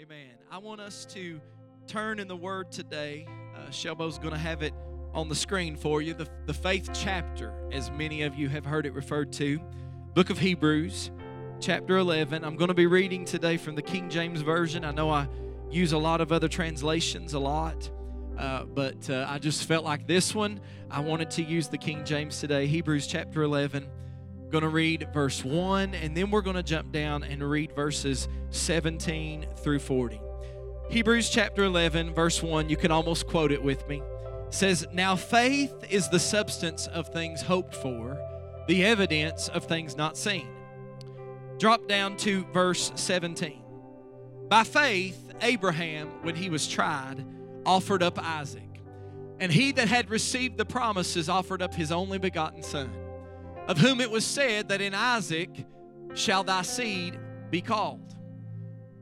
[0.00, 0.30] Amen.
[0.50, 1.38] I want us to
[1.86, 3.28] turn in the Word today.
[3.54, 4.72] Uh, Shelbo's going to have it
[5.12, 6.14] on the screen for you.
[6.14, 9.60] The, the faith chapter, as many of you have heard it referred to,
[10.14, 11.10] Book of Hebrews,
[11.60, 12.42] chapter 11.
[12.42, 14.82] I'm going to be reading today from the King James Version.
[14.82, 15.28] I know I
[15.70, 17.90] use a lot of other translations a lot,
[18.38, 20.58] uh, but uh, I just felt like this one,
[20.90, 22.66] I wanted to use the King James today.
[22.66, 23.86] Hebrews chapter 11
[24.52, 28.28] going to read verse 1 and then we're going to jump down and read verses
[28.50, 30.20] 17 through 40.
[30.90, 34.02] Hebrews chapter 11 verse 1, you can almost quote it with me.
[34.50, 38.18] says, "Now faith is the substance of things hoped for,
[38.68, 40.46] the evidence of things not seen."
[41.58, 43.62] Drop down to verse 17.
[44.50, 47.24] By faith Abraham when he was tried
[47.64, 48.82] offered up Isaac,
[49.40, 52.90] and he that had received the promises offered up his only begotten son
[53.68, 55.50] of whom it was said that in Isaac
[56.14, 57.18] shall thy seed
[57.50, 58.14] be called.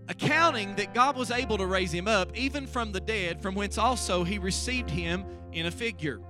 [0.08, 3.78] Accounting that God was able to raise him up, even from the dead, from whence
[3.78, 6.20] also he received him in a figure.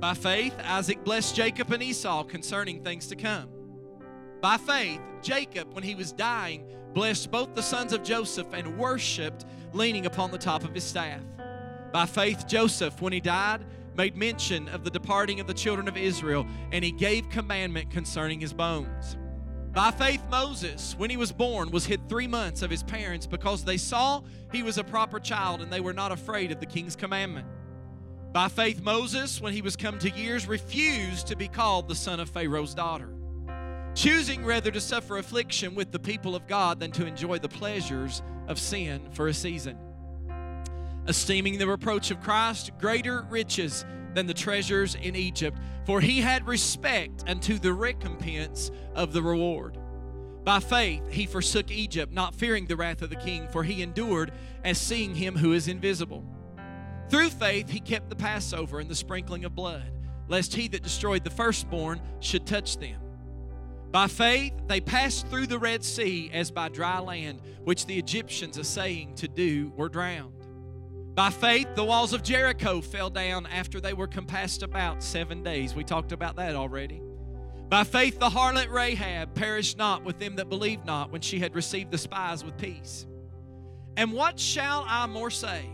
[0.00, 3.48] By faith, Isaac blessed Jacob and Esau concerning things to come.
[4.42, 9.44] By faith, Jacob, when he was dying, blessed both the sons of Joseph and worshiped,
[9.72, 11.22] leaning upon the top of his staff.
[11.92, 13.64] By faith, Joseph, when he died,
[13.96, 18.40] made mention of the departing of the children of Israel, and he gave commandment concerning
[18.40, 19.16] his bones.
[19.72, 23.62] By faith, Moses, when he was born, was hid three months of his parents because
[23.62, 26.96] they saw he was a proper child and they were not afraid of the king's
[26.96, 27.46] commandment.
[28.32, 32.20] By faith, Moses, when he was come to years, refused to be called the son
[32.20, 33.10] of Pharaoh's daughter,
[33.94, 38.22] choosing rather to suffer affliction with the people of God than to enjoy the pleasures
[38.48, 39.78] of sin for a season
[41.08, 46.46] esteeming the reproach of Christ greater riches than the treasures in Egypt, for he had
[46.46, 49.78] respect unto the recompense of the reward.
[50.42, 54.32] By faith he forsook Egypt, not fearing the wrath of the king, for he endured
[54.64, 56.24] as seeing him who is invisible.
[57.08, 59.92] Through faith he kept the Passover and the sprinkling of blood,
[60.28, 63.00] lest he that destroyed the firstborn should touch them.
[63.90, 68.56] By faith they passed through the Red Sea as by dry land, which the Egyptians,
[68.56, 70.35] assaying to do, were drowned.
[71.16, 75.74] By faith, the walls of Jericho fell down after they were compassed about seven days.
[75.74, 77.00] We talked about that already.
[77.70, 81.54] By faith, the harlot Rahab perished not with them that believed not when she had
[81.54, 83.06] received the spies with peace.
[83.96, 85.64] And what shall I more say?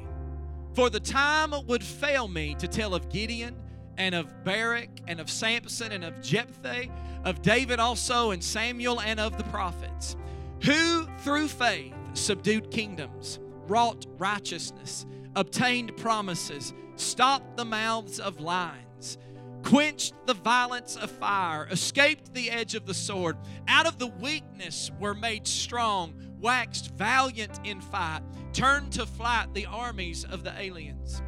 [0.75, 3.57] For the time would fail me to tell of Gideon
[3.99, 6.87] and of Barak and of Samson and of Jephthah,
[7.25, 10.15] of David also and Samuel and of the prophets,
[10.63, 19.19] who through faith subdued kingdoms, wrought righteousness obtained promises, stopped the mouths of lions,
[19.63, 23.37] quenched the violence of fire, escaped the edge of the sword,
[23.69, 28.23] out of the weakness were made strong, waxed valiant in fight,
[28.53, 31.23] turned to flight the armies of the aliens.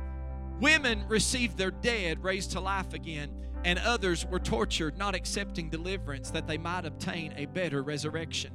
[0.61, 3.31] Women received their dead raised to life again,
[3.65, 8.53] and others were tortured, not accepting deliverance that they might obtain a better resurrection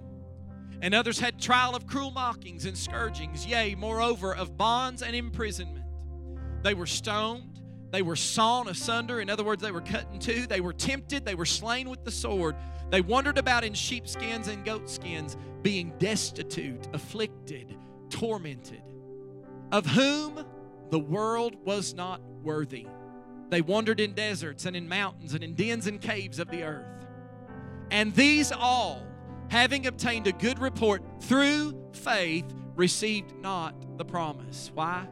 [0.82, 5.86] and others had trial of cruel mockings and scourgings, yea, moreover, of bonds and imprisonment.
[6.64, 7.60] They were stoned,
[7.92, 9.20] they were sawn asunder.
[9.20, 10.46] In other words, they were cut in two.
[10.46, 12.56] They were tempted, they were slain with the sword.
[12.92, 17.76] They wandered about in sheepskins and goatskins, being destitute, afflicted,
[18.10, 18.82] tormented,
[19.72, 20.46] of whom
[20.90, 22.88] the world was not worthy.
[23.50, 26.86] They wandered in deserts and in mountains and in dens and caves of the earth.
[27.92, 29.04] And these all
[29.50, 32.46] having obtained a good report through faith,
[32.76, 34.72] received not the promise.
[34.74, 35.08] Why?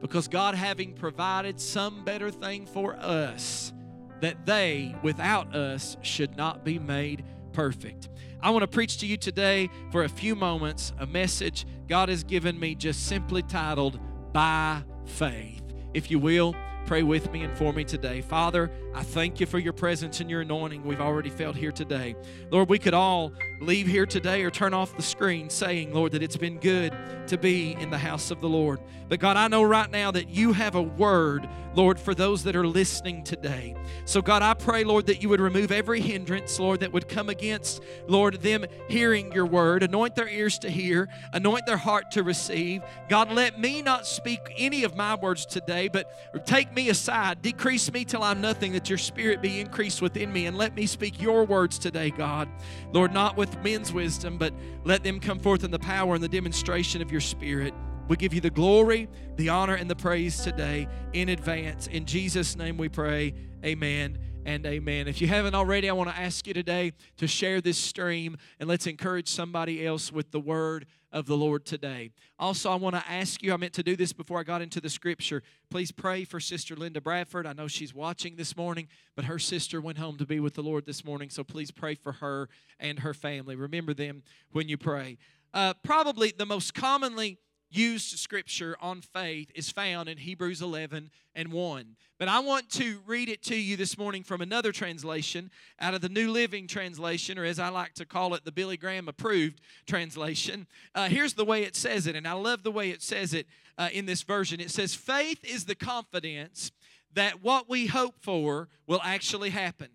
[0.00, 3.72] Because God, having provided some better thing for us,
[4.20, 8.08] that they without us should not be made perfect.
[8.42, 12.22] I want to preach to you today for a few moments a message God has
[12.22, 13.98] given me just simply titled
[14.32, 15.62] By Faith.
[15.94, 16.54] If you will,
[16.84, 18.20] pray with me and for me today.
[18.20, 22.14] Father, I thank you for your presence and your anointing we've already felt here today.
[22.50, 26.22] Lord, we could all leave here today or turn off the screen saying, Lord, that
[26.22, 26.94] it's been good
[27.28, 28.80] to be in the house of the Lord.
[29.08, 32.56] But God, I know right now that you have a word, Lord, for those that
[32.56, 33.76] are listening today.
[34.04, 37.28] So, God, I pray, Lord, that you would remove every hindrance, Lord, that would come
[37.28, 39.82] against, Lord, them hearing your word.
[39.82, 42.82] Anoint their ears to hear, anoint their heart to receive.
[43.08, 47.42] God, let me not speak any of my words today, but take me aside.
[47.42, 50.46] Decrease me till I'm nothing, that your spirit be increased within me.
[50.46, 52.48] And let me speak your words today, God.
[52.92, 54.52] Lord, not with men's wisdom, but
[54.84, 57.74] let them come forth in the power and the demonstration of your spirit.
[58.08, 61.86] We give you the glory, the honor, and the praise today in advance.
[61.88, 63.34] In Jesus' name we pray.
[63.64, 65.08] Amen and amen.
[65.08, 68.68] If you haven't already, I want to ask you today to share this stream and
[68.68, 72.12] let's encourage somebody else with the word of the Lord today.
[72.38, 74.80] Also, I want to ask you, I meant to do this before I got into
[74.80, 75.42] the scripture.
[75.68, 77.44] Please pray for Sister Linda Bradford.
[77.44, 80.62] I know she's watching this morning, but her sister went home to be with the
[80.62, 83.56] Lord this morning, so please pray for her and her family.
[83.56, 84.22] Remember them
[84.52, 85.18] when you pray.
[85.52, 87.38] Uh, probably the most commonly
[87.76, 91.96] used scripture on faith is found in Hebrews 11 and 1.
[92.18, 96.00] But I want to read it to you this morning from another translation out of
[96.00, 99.60] the New Living Translation, or as I like to call it, the Billy Graham approved
[99.86, 100.66] translation.
[100.94, 103.46] Uh, here's the way it says it, and I love the way it says it
[103.76, 104.60] uh, in this version.
[104.60, 106.72] It says, Faith is the confidence
[107.12, 109.88] that what we hope for will actually happen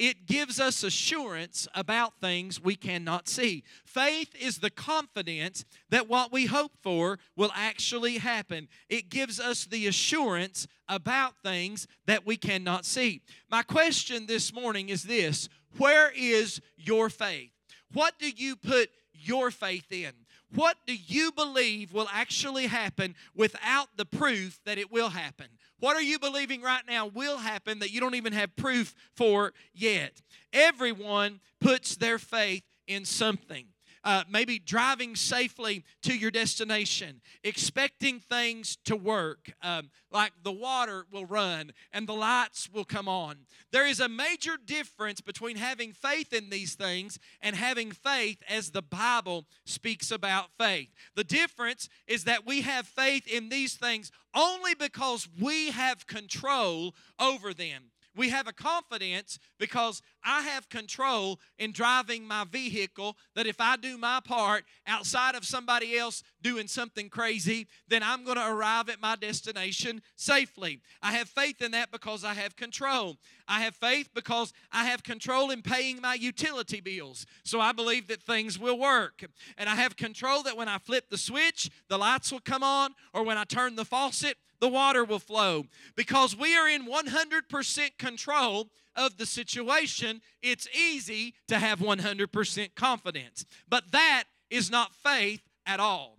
[0.00, 3.62] it gives us assurance about things we cannot see.
[3.84, 8.66] Faith is the confidence that what we hope for will actually happen.
[8.88, 13.20] It gives us the assurance about things that we cannot see.
[13.50, 17.50] My question this morning is this Where is your faith?
[17.92, 20.12] What do you put your faith in?
[20.54, 25.48] What do you believe will actually happen without the proof that it will happen?
[25.80, 29.52] What are you believing right now will happen that you don't even have proof for
[29.72, 30.22] yet?
[30.52, 33.66] Everyone puts their faith in something
[34.04, 41.04] uh, maybe driving safely to your destination, expecting things to work, um, like the water
[41.12, 43.36] will run and the lights will come on.
[43.72, 48.70] There is a major difference between having faith in these things and having faith as
[48.70, 50.88] the Bible speaks about faith.
[51.14, 56.94] The difference is that we have faith in these things only because we have control
[57.18, 57.90] over them.
[58.16, 63.76] We have a confidence because I have control in driving my vehicle that if I
[63.76, 68.88] do my part outside of somebody else doing something crazy, then I'm going to arrive
[68.88, 70.80] at my destination safely.
[71.00, 73.16] I have faith in that because I have control.
[73.46, 77.26] I have faith because I have control in paying my utility bills.
[77.44, 79.24] So I believe that things will work.
[79.56, 82.94] And I have control that when I flip the switch, the lights will come on,
[83.14, 85.64] or when I turn the faucet, the water will flow.
[85.96, 93.44] Because we are in 100% control of the situation, it's easy to have 100% confidence.
[93.68, 96.18] But that is not faith at all.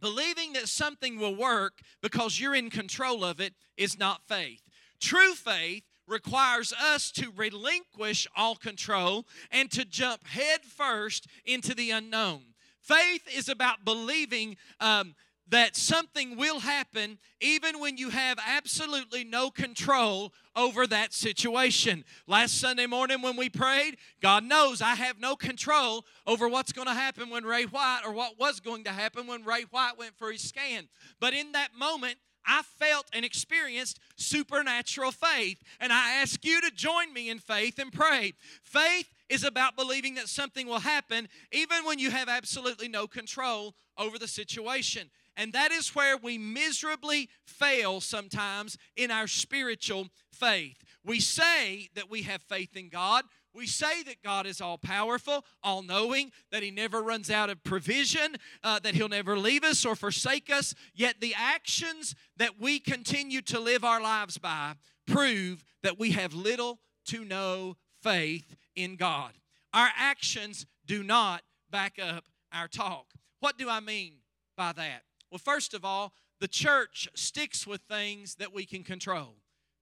[0.00, 4.62] Believing that something will work because you're in control of it is not faith.
[5.00, 11.92] True faith requires us to relinquish all control and to jump head first into the
[11.92, 12.42] unknown.
[12.80, 15.14] Faith is about believing um,
[15.48, 22.04] that something will happen even when you have absolutely no control over that situation.
[22.26, 26.88] Last Sunday morning when we prayed, God knows I have no control over what's going
[26.88, 30.16] to happen when Ray White or what was going to happen when Ray White went
[30.16, 30.88] for his scan.
[31.20, 32.16] But in that moment,
[32.46, 35.62] I felt and experienced supernatural faith.
[35.80, 38.34] And I ask you to join me in faith and pray.
[38.62, 43.74] Faith is about believing that something will happen even when you have absolutely no control
[43.96, 45.10] over the situation.
[45.36, 50.84] And that is where we miserably fail sometimes in our spiritual faith.
[51.04, 53.24] We say that we have faith in God.
[53.54, 57.62] We say that God is all powerful, all knowing, that He never runs out of
[57.64, 60.74] provision, uh, that He'll never leave us or forsake us.
[60.94, 64.74] Yet the actions that we continue to live our lives by
[65.06, 69.32] prove that we have little to no faith in God.
[69.74, 73.06] Our actions do not back up our talk.
[73.40, 74.14] What do I mean
[74.56, 75.02] by that?
[75.32, 79.36] Well, first of all, the church sticks with things that we can control.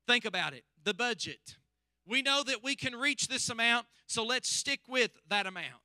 [0.07, 1.57] Think about it the budget.
[2.07, 5.83] We know that we can reach this amount, so let's stick with that amount.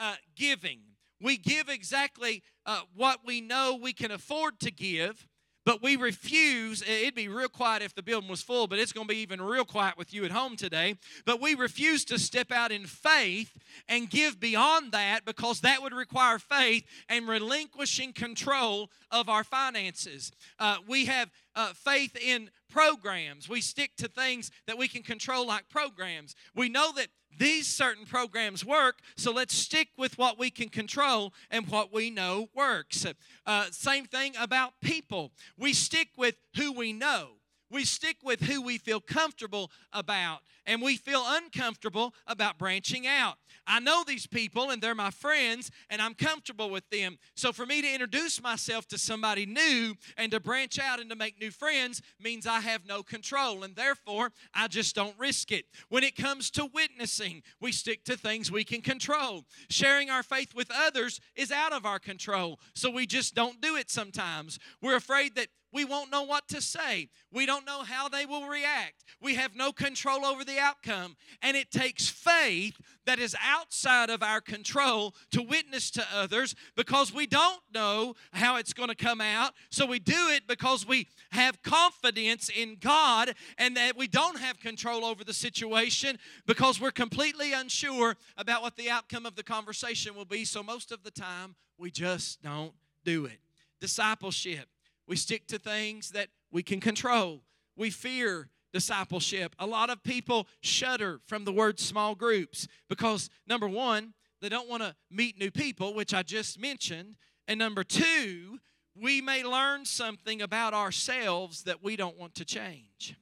[0.00, 0.80] Uh, giving.
[1.22, 5.28] We give exactly uh, what we know we can afford to give,
[5.66, 6.82] but we refuse.
[6.82, 9.42] It'd be real quiet if the building was full, but it's going to be even
[9.42, 10.94] real quiet with you at home today.
[11.26, 13.52] But we refuse to step out in faith
[13.88, 20.30] and give beyond that because that would require faith and relinquishing control of our finances.
[20.60, 23.48] Uh, we have uh, faith in programs.
[23.48, 26.36] We stick to things that we can control, like programs.
[26.54, 27.08] We know that
[27.38, 32.10] these certain programs work, so let's stick with what we can control and what we
[32.10, 33.06] know works.
[33.44, 35.32] Uh, same thing about people.
[35.58, 37.36] We stick with who we know.
[37.70, 43.36] We stick with who we feel comfortable about, and we feel uncomfortable about branching out.
[43.66, 47.18] I know these people and they're my friends and I'm comfortable with them.
[47.34, 51.16] So for me to introduce myself to somebody new and to branch out and to
[51.16, 55.66] make new friends means I have no control and therefore I just don't risk it.
[55.88, 59.44] When it comes to witnessing, we stick to things we can control.
[59.68, 63.76] Sharing our faith with others is out of our control, so we just don't do
[63.76, 64.58] it sometimes.
[64.80, 67.10] We're afraid that We won't know what to say.
[67.30, 69.04] We don't know how they will react.
[69.20, 71.16] We have no control over the outcome.
[71.42, 77.12] And it takes faith that is outside of our control to witness to others because
[77.12, 79.52] we don't know how it's going to come out.
[79.68, 84.58] So we do it because we have confidence in God and that we don't have
[84.58, 90.14] control over the situation because we're completely unsure about what the outcome of the conversation
[90.14, 90.46] will be.
[90.46, 92.72] So most of the time, we just don't
[93.04, 93.40] do it.
[93.78, 94.70] Discipleship
[95.06, 97.42] we stick to things that we can control.
[97.76, 99.54] We fear discipleship.
[99.58, 104.68] A lot of people shudder from the word small groups because, number one, they don't
[104.68, 107.16] want to meet new people, which I just mentioned.
[107.48, 108.58] And number two,
[108.94, 113.16] we may learn something about ourselves that we don't want to change.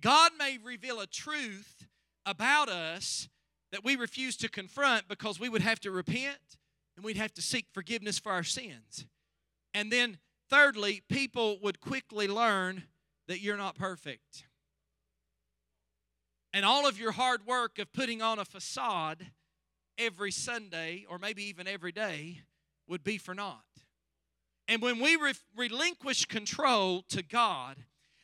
[0.00, 1.86] God may reveal a truth
[2.26, 3.28] about us
[3.72, 6.58] that we refuse to confront because we would have to repent
[6.96, 9.06] and we'd have to seek forgiveness for our sins.
[9.74, 10.18] And then
[10.50, 12.82] Thirdly, people would quickly learn
[13.28, 14.44] that you're not perfect.
[16.52, 19.28] And all of your hard work of putting on a facade
[19.96, 22.40] every Sunday or maybe even every day
[22.88, 23.64] would be for naught.
[24.66, 27.76] And when we re- relinquish control to God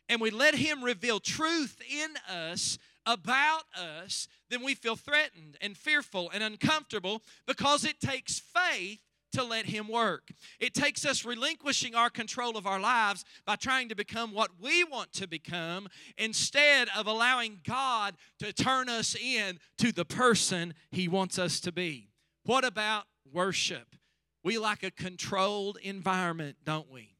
[0.09, 5.77] and we let Him reveal truth in us about us, then we feel threatened and
[5.77, 9.01] fearful and uncomfortable because it takes faith
[9.37, 10.33] to let Him work.
[10.59, 14.83] It takes us relinquishing our control of our lives by trying to become what we
[14.83, 21.07] want to become instead of allowing God to turn us in to the person He
[21.07, 22.09] wants us to be.
[22.45, 23.95] What about worship?
[24.43, 27.17] We like a controlled environment, don't we?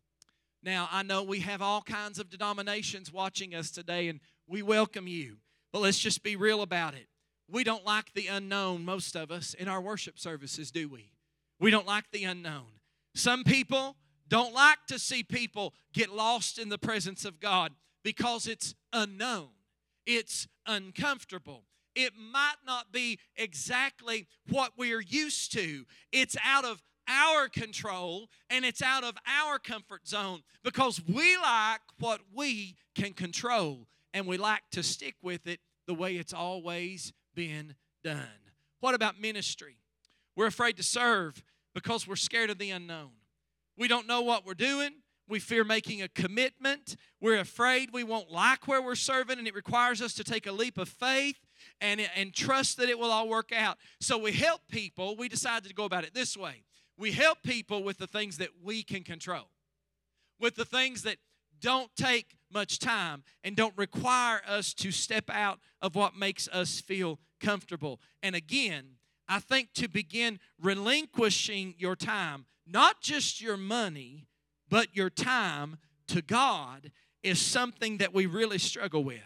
[0.63, 5.07] Now, I know we have all kinds of denominations watching us today, and we welcome
[5.07, 5.37] you.
[5.71, 7.09] But let's just be real about it.
[7.49, 11.11] We don't like the unknown, most of us, in our worship services, do we?
[11.59, 12.67] We don't like the unknown.
[13.15, 13.97] Some people
[14.29, 17.73] don't like to see people get lost in the presence of God
[18.03, 19.49] because it's unknown,
[20.07, 21.65] it's uncomfortable.
[21.95, 25.87] It might not be exactly what we're used to.
[26.13, 31.81] It's out of our control and it's out of our comfort zone because we like
[31.99, 37.13] what we can control and we like to stick with it the way it's always
[37.35, 38.29] been done.
[38.81, 39.77] What about ministry?
[40.37, 41.43] We're afraid to serve
[41.75, 43.11] because we're scared of the unknown.
[43.77, 44.91] We don't know what we're doing.
[45.29, 46.95] We fear making a commitment.
[47.21, 50.53] We're afraid we won't like where we're serving, and it requires us to take a
[50.53, 51.39] leap of faith
[51.81, 53.79] and, and trust that it will all work out.
[54.01, 55.17] So we help people.
[55.17, 56.63] We decided to go about it this way
[56.99, 59.51] we help people with the things that we can control,
[60.41, 61.19] with the things that
[61.61, 66.81] don't take much time and don't require us to step out of what makes us
[66.81, 68.01] feel comfortable.
[68.23, 68.96] And again,
[69.29, 74.27] I think to begin relinquishing your time, not just your money,
[74.69, 75.79] but your time
[76.09, 76.93] to God
[77.23, 79.21] is something that we really struggle with.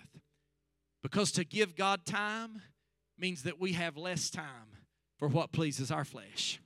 [1.02, 2.62] Because to give God time
[3.19, 4.78] means that we have less time
[5.19, 6.61] for what pleases our flesh.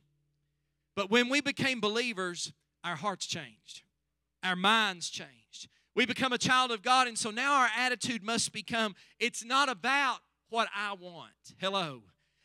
[0.95, 2.53] But when we became believers,
[2.85, 3.83] our hearts changed,
[4.45, 5.69] our minds changed.
[5.97, 9.69] We become a child of God, and so now our attitude must become it's not
[9.69, 10.19] about
[10.51, 11.33] what I want.
[11.59, 12.03] Hello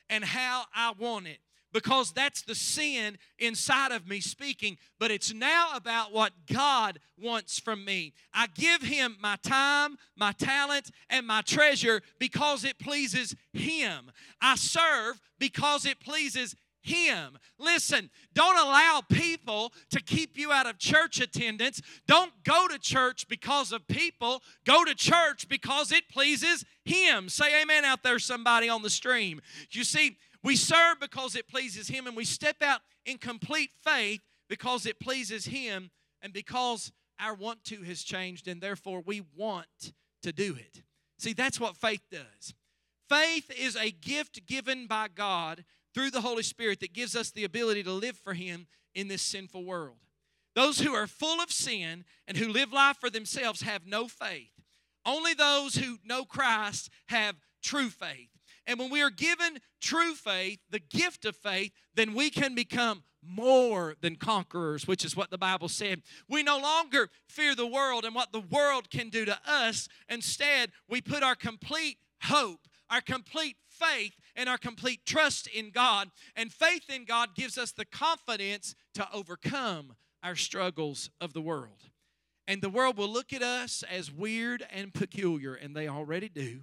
[0.10, 1.40] and how I want it
[1.72, 4.78] because that's the sin inside of me speaking.
[5.00, 8.14] But it's now about what God wants from me.
[8.34, 14.12] I give Him my time, my talent, and my treasure because it pleases Him.
[14.42, 17.38] I serve because it pleases him.
[17.58, 21.82] Listen, don't allow people to keep you out of church attendance.
[22.08, 24.42] Don't go to church because of people.
[24.66, 27.30] Go to church because it pleases Him.
[27.30, 29.42] Say amen out there, somebody on the stream.
[29.72, 34.22] You see, we serve because it pleases Him, and we step out in complete faith
[34.48, 39.94] because it pleases Him and because our want to has changed, and therefore we want
[40.24, 40.82] to do it.
[41.18, 42.54] See, that's what faith does.
[43.10, 47.44] Faith is a gift given by God through the Holy Spirit that gives us the
[47.44, 49.98] ability to live for Him in this sinful world.
[50.56, 54.52] Those who are full of sin and who live life for themselves have no faith.
[55.06, 58.30] Only those who know Christ have true faith.
[58.68, 63.04] And when we are given true faith, the gift of faith, then we can become
[63.26, 66.02] more than conquerors, which is what the Bible said.
[66.28, 69.88] We no longer fear the world and what the world can do to us.
[70.08, 76.10] Instead, we put our complete hope, our complete faith, and our complete trust in God.
[76.36, 81.84] And faith in God gives us the confidence to overcome our struggles of the world.
[82.48, 86.62] And the world will look at us as weird and peculiar, and they already do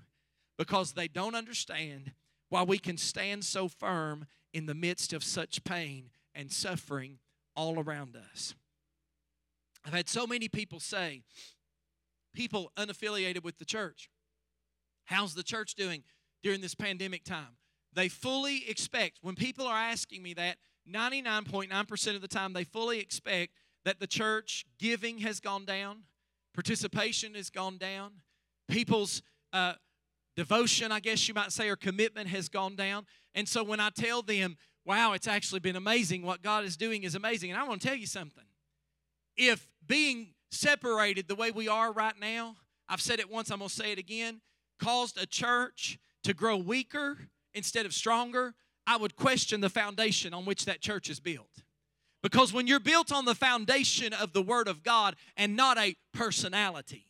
[0.59, 2.13] because they don't understand
[2.49, 7.19] why we can stand so firm in the midst of such pain and suffering
[7.55, 8.55] all around us.
[9.85, 11.23] I've had so many people say,
[12.35, 14.11] people unaffiliated with the church,
[15.05, 16.03] how's the church doing
[16.43, 17.57] during this pandemic time?
[17.93, 23.01] They fully expect, when people are asking me that, 99.9% of the time, they fully
[23.01, 23.53] expect
[23.85, 26.03] that the church giving has gone down,
[26.55, 28.13] participation has gone down,
[28.69, 29.75] people's uh,
[30.37, 33.07] devotion, I guess you might say, or commitment has gone down.
[33.35, 37.03] And so when I tell them, wow, it's actually been amazing, what God is doing
[37.03, 37.51] is amazing.
[37.51, 38.45] And I want to tell you something.
[39.37, 42.57] If being separated the way we are right now,
[42.89, 44.41] I've said it once, I'm going to say it again,
[44.79, 47.17] caused a church to grow weaker
[47.55, 48.55] instead of stronger,
[48.85, 51.63] I would question the foundation on which that church is built.
[52.21, 55.95] Because when you're built on the foundation of the Word of God and not a
[56.13, 57.07] personality,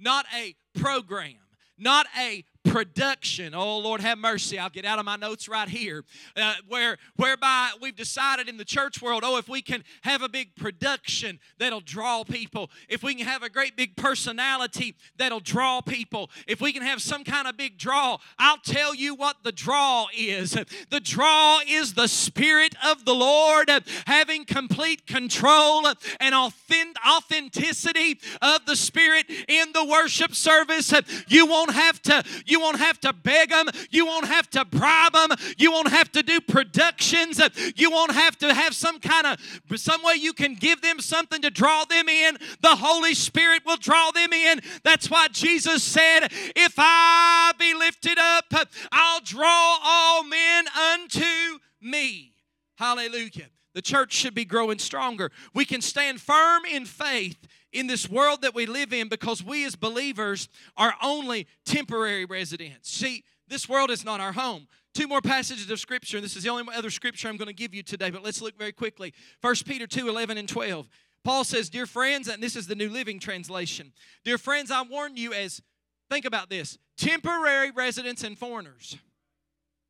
[0.00, 1.36] not a program,
[1.78, 2.44] not a
[2.76, 3.54] production.
[3.54, 4.58] Oh Lord, have mercy.
[4.58, 6.04] I'll get out of my notes right here.
[6.36, 10.28] Uh, where whereby we've decided in the church world, oh, if we can have a
[10.28, 15.80] big production that'll draw people, if we can have a great big personality that'll draw
[15.80, 19.52] people, if we can have some kind of big draw, I'll tell you what the
[19.52, 20.50] draw is.
[20.90, 23.70] The draw is the Spirit of the Lord
[24.06, 25.86] having complete control
[26.20, 30.92] and authenticity of the Spirit in the worship service.
[31.26, 32.22] You won't have to.
[32.44, 33.68] You you won't have to beg them.
[33.90, 35.30] You won't have to bribe them.
[35.56, 37.40] You won't have to do productions.
[37.76, 41.42] You won't have to have some kind of, some way you can give them something
[41.42, 42.38] to draw them in.
[42.62, 44.60] The Holy Spirit will draw them in.
[44.82, 48.46] That's why Jesus said, If I be lifted up,
[48.90, 52.32] I'll draw all men unto me.
[52.76, 53.48] Hallelujah.
[53.74, 55.30] The church should be growing stronger.
[55.54, 57.46] We can stand firm in faith
[57.76, 62.90] in this world that we live in because we as believers are only temporary residents.
[62.90, 64.66] See, this world is not our home.
[64.94, 67.54] Two more passages of scripture, and this is the only other scripture I'm going to
[67.54, 69.12] give you today, but let's look very quickly.
[69.42, 70.88] 1 Peter 2 11 and 12.
[71.22, 73.92] Paul says, Dear friends, and this is the New Living Translation.
[74.24, 75.60] Dear friends, I warn you as,
[76.08, 78.96] think about this, temporary residents and foreigners.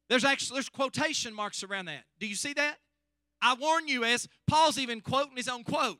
[0.09, 2.05] There's actually there's quotation marks around that.
[2.19, 2.79] Do you see that?
[3.41, 5.99] I warn you, as Paul's even quoting his own quote,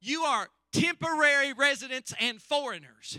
[0.00, 0.48] you are
[0.80, 3.18] temporary residents and foreigners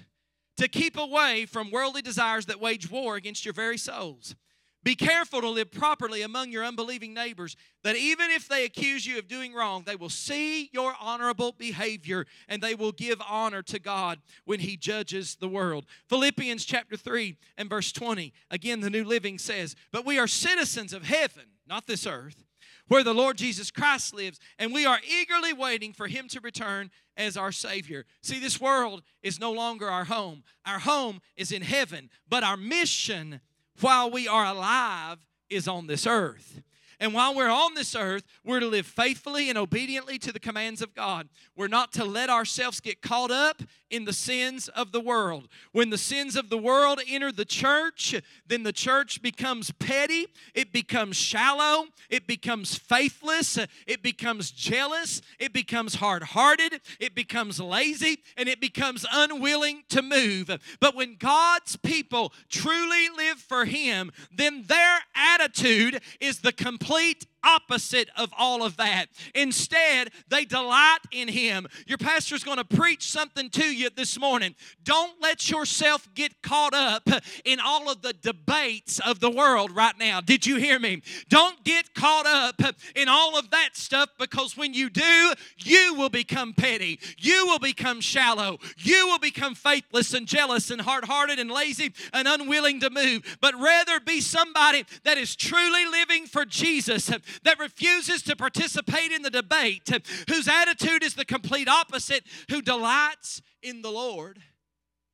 [0.58, 4.36] to keep away from worldly desires that wage war against your very souls.
[4.84, 9.18] Be careful to live properly among your unbelieving neighbors, that even if they accuse you
[9.18, 13.80] of doing wrong, they will see your honorable behavior and they will give honor to
[13.80, 15.86] God when He judges the world.
[16.08, 20.94] Philippians chapter 3 and verse 20, again, the New Living says, But we are citizens
[20.94, 22.47] of heaven, not this earth
[22.88, 26.92] where the Lord Jesus Christ lives, and we are eagerly waiting for him to return
[27.16, 28.06] as our Savior.
[28.22, 30.44] See, this world is no longer our home.
[30.66, 33.42] Our home is in heaven, but our mission
[33.82, 36.62] while we are alive is on this earth.
[37.00, 40.82] And while we're on this earth, we're to live faithfully and obediently to the commands
[40.82, 41.30] of God.
[41.56, 45.48] We're not to let ourselves get caught up in the sins of the world.
[45.72, 50.74] When the sins of the world enter the church, then the church becomes petty, it
[50.74, 58.18] becomes shallow, it becomes faithless, it becomes jealous, it becomes hard hearted, it becomes lazy,
[58.36, 60.50] and it becomes unwilling to move.
[60.80, 65.00] But when God's people truly live for Him, then their
[65.40, 69.08] attitude is the complete opposite of all of that.
[69.34, 71.68] Instead, they delight in Him.
[71.86, 74.56] Your pastor's going to preach something to you this morning.
[74.84, 77.08] Don't let yourself get caught up
[77.46, 80.22] in all of the debates of the world right now.
[80.22, 81.02] Did you hear me?
[81.30, 82.62] Don't get caught up
[82.96, 87.00] in all of that stuff because when you do, you will become petty.
[87.18, 88.58] You will become shallow.
[88.78, 93.38] You will become faithless and jealous and hard hearted and lazy and unwilling to move.
[93.42, 97.12] But rather be somebody that is truly living for Jesus
[97.44, 99.90] that refuses to participate in the debate,
[100.30, 104.40] whose attitude is the complete opposite, who delights in the Lord,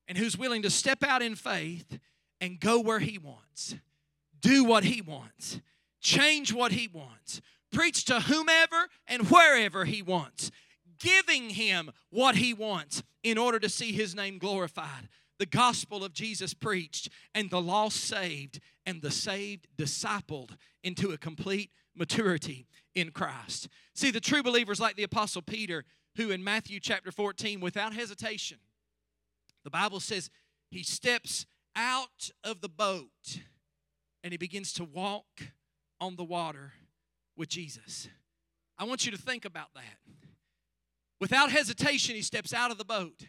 [0.07, 1.99] and who's willing to step out in faith
[2.41, 3.75] and go where He wants,
[4.41, 5.59] do what He wants,
[6.01, 10.51] change what He wants, preach to whomever and wherever He wants,
[10.99, 15.09] giving Him what He wants in order to see His name glorified
[15.43, 20.51] the gospel of Jesus preached, and the lost saved, and the saved discipled
[20.83, 23.69] into a complete maturity in Christ.
[23.93, 28.57] See, the true believers, like the Apostle Peter, who in Matthew chapter 14, without hesitation,
[29.63, 30.29] the Bible says
[30.69, 33.39] he steps out of the boat
[34.23, 35.25] and he begins to walk
[35.99, 36.73] on the water
[37.35, 38.07] with Jesus.
[38.77, 39.97] I want you to think about that.
[41.19, 43.27] Without hesitation, he steps out of the boat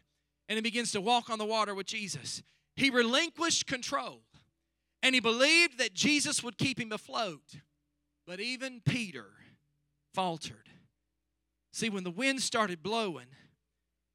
[0.48, 2.42] and he begins to walk on the water with Jesus.
[2.76, 4.22] He relinquished control
[5.02, 7.60] and he believed that Jesus would keep him afloat.
[8.26, 9.26] But even Peter
[10.14, 10.68] faltered.
[11.72, 13.26] See, when the wind started blowing,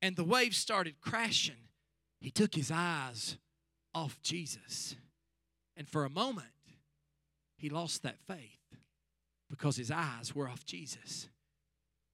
[0.02, 1.68] and the waves started crashing,
[2.20, 3.38] he took his eyes
[3.94, 4.96] off Jesus.
[5.76, 6.48] And for a moment,
[7.58, 8.60] he lost that faith
[9.50, 11.28] because his eyes were off Jesus.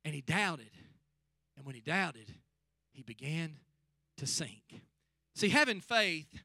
[0.04, 0.72] And he doubted.
[1.56, 2.34] And when he doubted,
[2.92, 3.58] he began
[4.18, 4.82] to sink.
[5.36, 6.42] See, having faith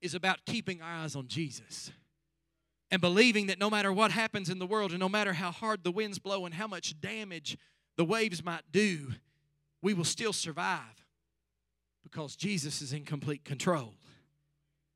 [0.00, 1.90] is about keeping eyes on Jesus
[2.90, 5.84] and believing that no matter what happens in the world and no matter how hard
[5.84, 7.56] the winds blow and how much damage
[7.96, 9.12] the waves might do,
[9.82, 11.06] we will still survive
[12.02, 13.94] because Jesus is in complete control.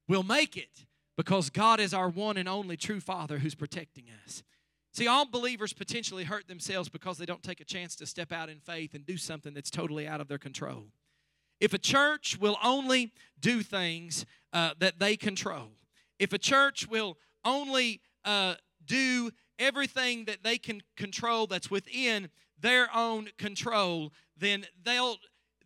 [0.08, 0.84] We'll make it
[1.16, 4.42] because God is our one and only true Father who's protecting us.
[4.92, 8.48] See, all believers potentially hurt themselves because they don't take a chance to step out
[8.48, 10.86] in faith and do something that's totally out of their control.
[11.60, 15.70] If a church will only do things uh, that they control,
[16.18, 18.54] if a church will only uh,
[18.84, 22.28] do everything that they can control that's within
[22.60, 25.16] their own control, then they'll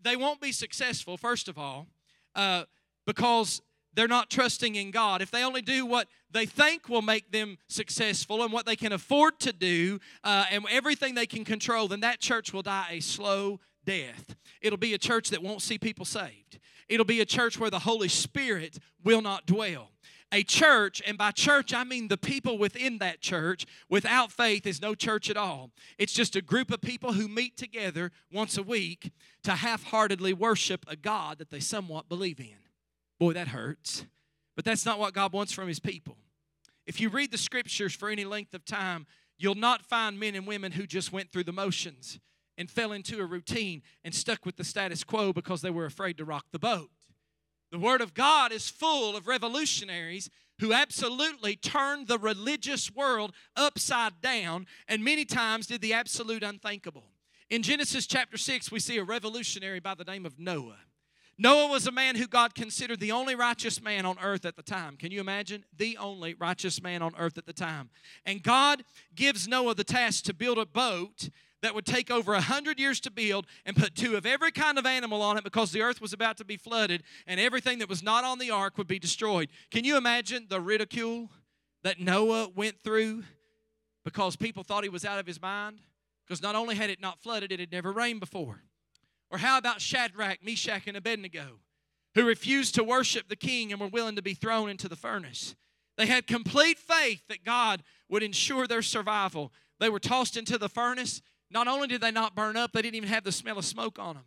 [0.02, 1.16] they won't be successful.
[1.16, 1.88] First of all,
[2.34, 2.64] uh,
[3.06, 3.60] because
[3.94, 5.22] they're not trusting in God.
[5.22, 8.92] If they only do what they think will make them successful and what they can
[8.92, 13.00] afford to do uh, and everything they can control, then that church will die a
[13.00, 14.36] slow death.
[14.60, 16.60] It'll be a church that won't see people saved.
[16.88, 19.90] It'll be a church where the Holy Spirit will not dwell.
[20.30, 24.82] A church, and by church I mean the people within that church, without faith is
[24.82, 25.70] no church at all.
[25.96, 29.12] It's just a group of people who meet together once a week
[29.44, 32.58] to half heartedly worship a God that they somewhat believe in.
[33.18, 34.04] Boy, that hurts.
[34.54, 36.18] But that's not what God wants from His people.
[36.86, 39.06] If you read the scriptures for any length of time,
[39.38, 42.18] you'll not find men and women who just went through the motions
[42.58, 46.18] and fell into a routine and stuck with the status quo because they were afraid
[46.18, 46.90] to rock the boat.
[47.70, 54.20] The Word of God is full of revolutionaries who absolutely turned the religious world upside
[54.20, 57.04] down and many times did the absolute unthinkable.
[57.50, 60.78] In Genesis chapter 6, we see a revolutionary by the name of Noah.
[61.40, 64.62] Noah was a man who God considered the only righteous man on earth at the
[64.62, 64.96] time.
[64.96, 65.64] Can you imagine?
[65.76, 67.90] The only righteous man on earth at the time.
[68.26, 68.82] And God
[69.14, 71.30] gives Noah the task to build a boat
[71.62, 74.78] that would take over a hundred years to build and put two of every kind
[74.78, 77.88] of animal on it because the earth was about to be flooded and everything that
[77.88, 79.48] was not on the ark would be destroyed.
[79.70, 81.30] Can you imagine the ridicule
[81.82, 83.24] that Noah went through
[84.04, 85.80] because people thought he was out of his mind?
[86.26, 88.62] Because not only had it not flooded, it had never rained before.
[89.30, 91.58] Or how about Shadrach, Meshach, and Abednego,
[92.14, 95.54] who refused to worship the king and were willing to be thrown into the furnace?
[95.96, 99.52] They had complete faith that God would ensure their survival.
[99.80, 101.22] They were tossed into the furnace.
[101.50, 103.98] Not only did they not burn up, they didn't even have the smell of smoke
[103.98, 104.24] on them.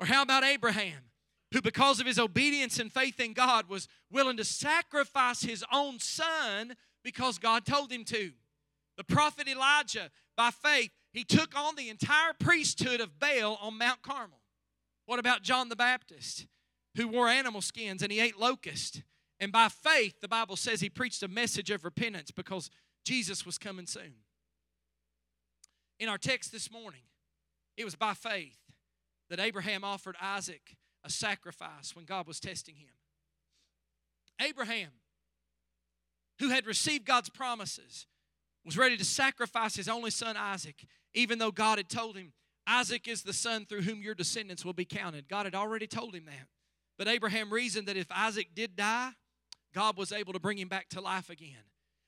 [0.00, 1.10] Or how about Abraham,
[1.52, 5.98] who, because of his obedience and faith in God, was willing to sacrifice his own
[5.98, 8.32] son because God told him to?
[8.96, 14.02] The prophet Elijah, by faith, he took on the entire priesthood of Baal on Mount
[14.02, 14.40] Carmel.
[15.04, 16.46] What about John the Baptist,
[16.96, 19.02] who wore animal skins and he ate locust?
[19.38, 22.70] And by faith, the Bible says he preached a message of repentance because
[23.04, 24.14] Jesus was coming soon
[25.98, 27.02] in our text this morning,
[27.76, 28.58] it was by faith
[29.30, 32.90] that Abraham offered Isaac a sacrifice when God was testing him.
[34.40, 34.90] Abraham,
[36.38, 38.06] who had received God's promises,
[38.64, 42.32] was ready to sacrifice his only son Isaac, even though God had told him,
[42.66, 45.28] Isaac is the son through whom your descendants will be counted.
[45.28, 46.48] God had already told him that.
[46.98, 49.12] But Abraham reasoned that if Isaac did die,
[49.72, 51.64] God was able to bring him back to life again.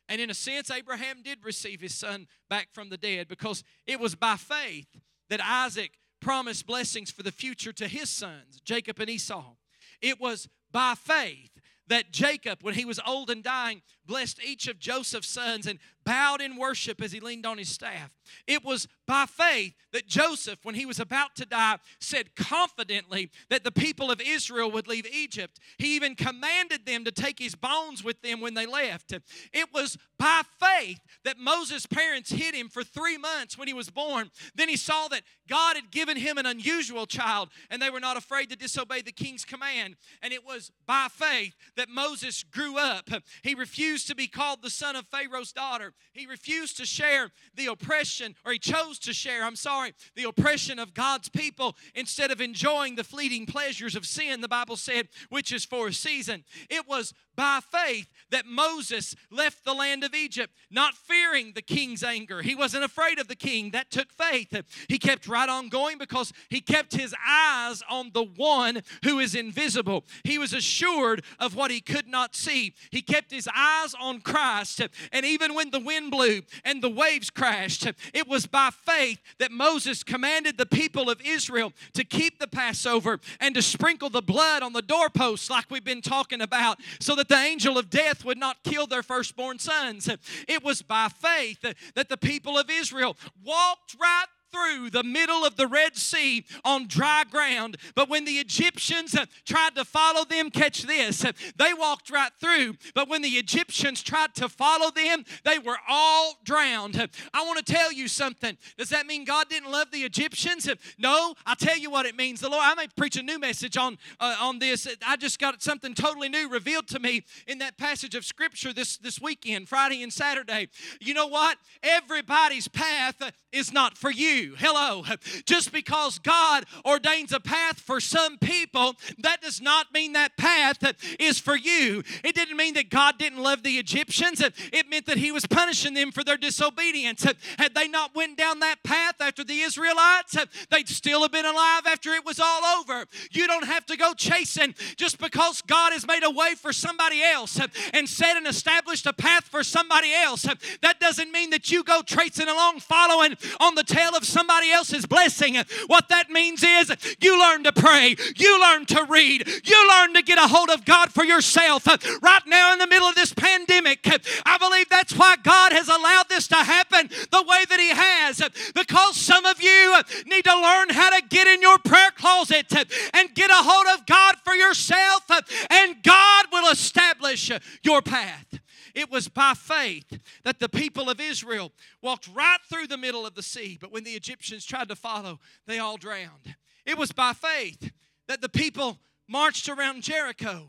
[0.09, 4.01] And in a sense, Abraham did receive his son back from the dead because it
[4.01, 4.87] was by faith
[5.29, 9.55] that Isaac promised blessings for the future to his sons, Jacob and Esau.
[10.01, 11.51] It was by faith
[11.89, 16.41] that Jacob, when he was old and dying, blessed each of Joseph's sons and bowed
[16.41, 18.11] in worship as he leaned on his staff.
[18.47, 23.63] It was by faith that Joseph, when he was about to die, said confidently that
[23.63, 25.61] the people of Israel would leave Egypt.
[25.77, 29.13] He even commanded them to take his bones with them when they left.
[29.13, 33.91] It was by faith that Moses' parents hid him for three months when he was
[33.91, 34.31] born.
[34.55, 38.17] Then he saw that God had given him an unusual child, and they were not
[38.17, 39.97] afraid to disobey the king's command.
[40.23, 43.11] And it was by faith that Moses grew up.
[43.43, 45.93] He refused to be called the son of Pharaoh's daughter.
[46.13, 50.79] He refused to share the oppression, or he chose to share, I'm sorry, the oppression
[50.79, 55.53] of God's people instead of enjoying the fleeting pleasures of sin, the Bible said, which
[55.53, 56.45] is for a season.
[56.69, 62.03] It was by faith that Moses left the land of Egypt, not fearing the king's
[62.03, 62.43] anger.
[62.43, 63.71] He wasn't afraid of the king.
[63.71, 64.53] That took faith.
[64.89, 69.37] He kept right on going because he kept his eyes on the one who is
[69.37, 70.05] invisible.
[70.25, 72.75] He was assured of what he could not see.
[72.91, 74.81] He kept his eyes on Christ.
[75.13, 77.87] And even when the wind blew and the waves crashed.
[78.13, 83.21] It was by faith that Moses commanded the people of Israel to keep the Passover
[83.41, 87.29] and to sprinkle the blood on the doorposts, like we've been talking about, so that
[87.29, 90.11] the angel of death would not kill their firstborn sons.
[90.47, 95.57] It was by faith that the people of Israel walked right through the middle of
[95.57, 97.77] the Red Sea on dry ground.
[97.95, 102.33] But when the Egyptians uh, tried to follow them, catch this, uh, they walked right
[102.41, 102.75] through.
[102.95, 106.97] But when the Egyptians tried to follow them, they were all drowned.
[107.35, 108.57] I want to tell you something.
[108.77, 110.69] Does that mean God didn't love the Egyptians?
[110.99, 112.41] No, I'll tell you what it means.
[112.41, 114.89] The Lord, I may preach a new message on, uh, on this.
[115.07, 118.97] I just got something totally new revealed to me in that passage of Scripture this,
[118.99, 120.69] this weekend, Friday and Saturday.
[121.01, 121.59] You know what?
[121.83, 123.21] Everybody's path
[123.53, 124.38] is not for you.
[124.59, 125.05] Hello.
[125.45, 130.79] Just because God ordains a path for some people, that does not mean that path
[131.19, 132.03] is for you.
[132.25, 134.41] It didn't mean that God didn't love the Egyptians.
[134.41, 137.27] It meant that he was punishing them for their disobedience.
[137.59, 140.37] Had they not went down that path after the Israelites,
[140.71, 143.07] they'd still have been alive after it was all over.
[143.31, 147.23] You don't have to go chasing just because God has made a way for somebody
[147.23, 147.59] else
[147.93, 150.47] and set and established a path for somebody else.
[150.83, 155.07] That doesn't mean that you go tracing along following on the tail of somebody else's
[155.07, 155.57] blessing.
[155.87, 160.23] What that means is you learn to pray, you learn to read, you learn to
[160.23, 161.87] get a hold of God for yourself.
[162.23, 164.07] Right now, in the middle of this pandemic,
[164.45, 168.43] I believe that's why God has allowed this to happen the way that He has.
[168.75, 172.73] Because some of you need to learn how to get in your prayer closet
[173.15, 175.25] and get a hold of God for yourself,
[175.71, 177.51] and God will establish
[177.83, 178.47] your path.
[178.95, 181.73] It was by faith that the people of Israel
[182.03, 185.41] walked right through the middle of the sea, but when the Egyptians tried to follow,
[185.67, 186.57] they all drowned.
[186.85, 187.93] It was by faith
[188.29, 188.99] that the people
[189.29, 190.69] marched around Jericho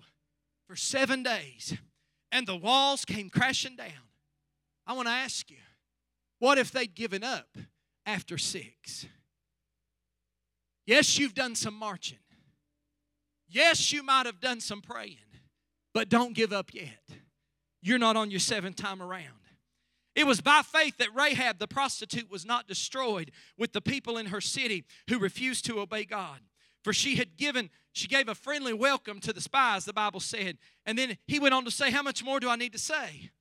[0.67, 1.77] for seven days
[2.31, 4.07] and the walls came crashing down.
[4.85, 5.57] I want to ask you,
[6.39, 7.57] what if they'd given up
[8.05, 9.05] after six?
[10.85, 12.17] Yes, you've done some marching.
[13.47, 15.17] Yes, you might have done some praying,
[15.93, 17.03] but don't give up yet
[17.81, 19.39] you're not on your seventh time around.
[20.15, 24.27] It was by faith that Rahab the prostitute was not destroyed with the people in
[24.27, 26.39] her city who refused to obey God.
[26.83, 30.57] For she had given, she gave a friendly welcome to the spies, the Bible said.
[30.85, 33.31] And then he went on to say, How much more do I need to say?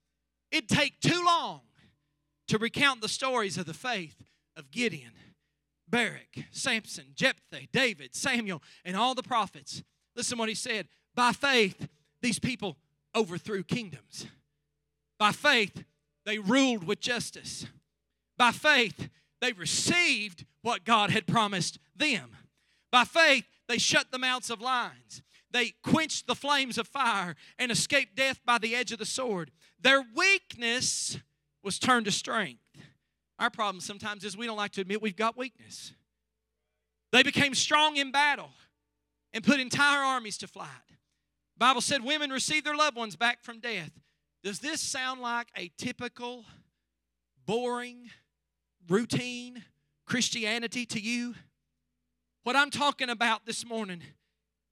[0.50, 1.60] It'd take too long
[2.48, 4.16] to recount the stories of the faith
[4.56, 5.12] of Gideon,
[5.88, 9.82] Barak, Samson, Jephthah, David, Samuel, and all the prophets.
[10.16, 10.88] Listen what he said.
[11.14, 11.88] By faith,
[12.22, 12.76] these people
[13.14, 14.26] overthrew kingdoms.
[15.18, 15.84] By faith,
[16.24, 17.66] they ruled with justice.
[18.36, 19.08] By faith,
[19.40, 22.36] they received what God had promised them.
[22.90, 25.22] By faith, they shut the mouths of lions.
[25.50, 29.50] They quenched the flames of fire and escaped death by the edge of the sword.
[29.80, 31.18] Their weakness
[31.62, 32.62] was turned to strength.
[33.38, 35.92] Our problem sometimes is we don't like to admit we've got weakness.
[37.12, 38.50] They became strong in battle
[39.32, 40.68] and put entire armies to flight.
[41.58, 43.90] Bible said women receive their loved ones back from death.
[44.44, 46.44] Does this sound like a typical,
[47.44, 48.10] boring,
[48.88, 49.64] routine
[50.06, 51.34] Christianity to you?
[52.44, 54.02] What I'm talking about this morning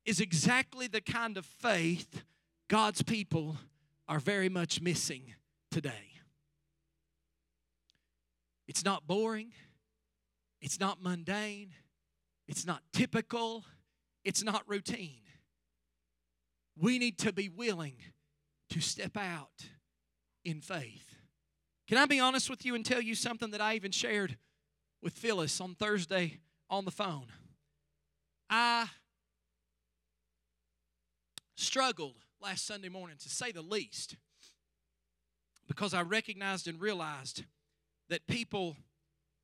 [0.05, 2.23] is exactly the kind of faith
[2.69, 3.57] God's people
[4.09, 5.35] are very much missing
[5.73, 6.13] today.
[8.69, 9.53] It's not boring,
[10.61, 11.75] it's not mundane,
[12.47, 13.65] it's not typical,
[14.25, 15.26] it's not routine
[16.79, 17.97] we need to be willing
[18.71, 19.67] to step out
[20.45, 21.15] in faith.
[21.89, 24.37] Can I be honest with you and tell you something that I even shared
[25.03, 27.27] with Phyllis on Thursday on the phone?
[28.51, 28.87] I
[31.57, 34.17] struggled last Sunday morning, to say the least,
[35.67, 37.45] because I recognized and realized
[38.09, 38.77] that people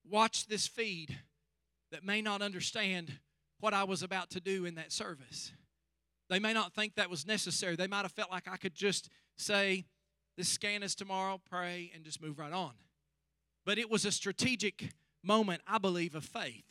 [0.09, 1.19] watch this feed
[1.91, 3.19] that may not understand
[3.61, 5.53] what I was about to do in that service.
[6.33, 7.77] They may not think that was necessary.
[7.77, 9.85] They might have felt like I could just say,
[10.39, 12.73] This scan is tomorrow, pray, and just move right on.
[13.67, 16.65] But it was a strategic moment, I believe, of faith.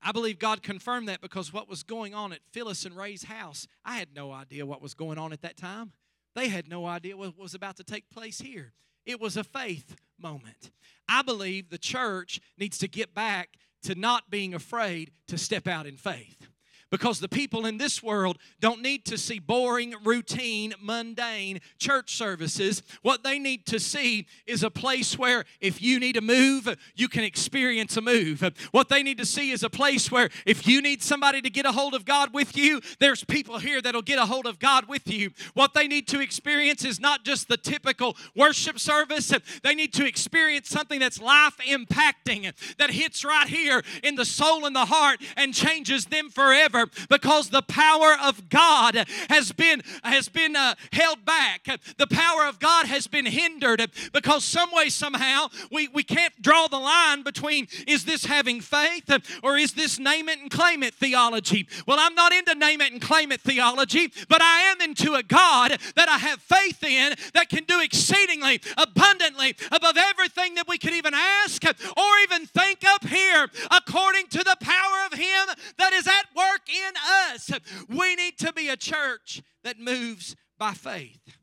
[0.00, 3.66] I believe God confirmed that because what was going on at Phyllis and Ray's house,
[3.84, 5.90] I had no idea what was going on at that time.
[6.36, 8.72] They had no idea what was about to take place here.
[9.04, 10.70] It was a faith moment.
[11.08, 15.86] I believe the church needs to get back to not being afraid to step out
[15.86, 16.46] in faith.
[16.90, 22.82] Because the people in this world don't need to see boring, routine, mundane church services.
[23.02, 27.08] What they need to see is a place where if you need a move, you
[27.08, 28.48] can experience a move.
[28.70, 31.66] What they need to see is a place where if you need somebody to get
[31.66, 34.86] a hold of God with you, there's people here that'll get a hold of God
[34.86, 35.30] with you.
[35.54, 39.32] What they need to experience is not just the typical worship service,
[39.64, 44.66] they need to experience something that's life impacting, that hits right here in the soul
[44.66, 46.75] and the heart and changes them forever
[47.08, 51.66] because the power of God has been has been uh, held back.
[51.96, 56.66] The power of God has been hindered because some way somehow we, we can't draw
[56.66, 59.10] the line between is this having faith
[59.42, 61.68] or is this name it and claim it theology.
[61.86, 65.22] Well, I'm not into name it and claim it theology, but I am into a
[65.22, 70.78] God that I have faith in that can do exceedingly abundantly above everything that we
[70.78, 75.46] could even ask or even think up here according to the power of Him
[75.78, 76.92] that is at work in
[77.32, 77.50] us.
[77.88, 81.36] We need to be a church that moves by faith.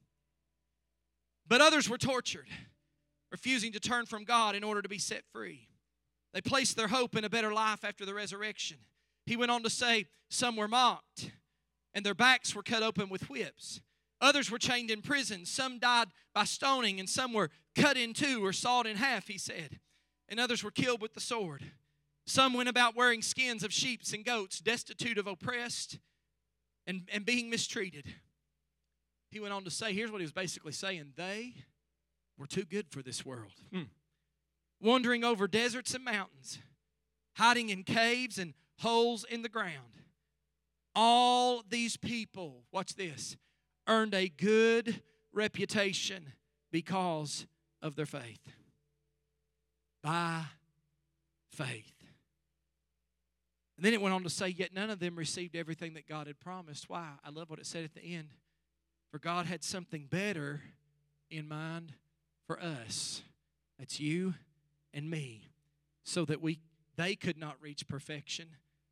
[1.47, 2.47] But others were tortured,
[3.31, 5.67] refusing to turn from God in order to be set free.
[6.33, 8.77] They placed their hope in a better life after the resurrection.
[9.25, 11.31] He went on to say, Some were mocked,
[11.93, 13.81] and their backs were cut open with whips.
[14.19, 15.45] Others were chained in prison.
[15.45, 19.37] Some died by stoning, and some were cut in two or sawed in half, he
[19.37, 19.79] said.
[20.29, 21.71] And others were killed with the sword.
[22.25, 25.99] Some went about wearing skins of sheep and goats, destitute of oppressed
[26.87, 28.05] and, and being mistreated.
[29.29, 31.53] He went on to say, here's what he was basically saying they
[32.37, 33.53] were too good for this world.
[33.73, 33.83] Hmm.
[34.81, 36.59] Wandering over deserts and mountains,
[37.35, 40.01] hiding in caves and holes in the ground.
[40.95, 43.35] All these people, watch this,
[43.87, 45.01] earned a good
[45.33, 46.33] reputation
[46.71, 47.47] because
[47.81, 48.41] of their faith.
[50.03, 50.43] By
[51.51, 51.92] faith.
[53.77, 56.27] And then it went on to say, Yet none of them received everything that God
[56.27, 56.89] had promised.
[56.89, 57.09] Why?
[57.23, 58.29] I love what it said at the end.
[59.11, 60.61] For God had something better
[61.29, 61.93] in mind
[62.47, 63.21] for us.
[63.79, 64.35] That's you
[64.93, 65.49] and me.
[66.03, 66.59] So that we
[66.95, 68.49] they could not reach perfection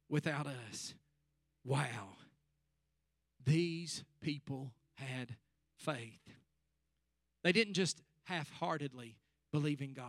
[0.10, 0.96] without us.
[1.64, 2.16] Wow.
[3.46, 5.36] These people had
[5.78, 6.22] faith.
[7.44, 9.18] They didn't just half heartedly
[9.52, 10.06] believe in God,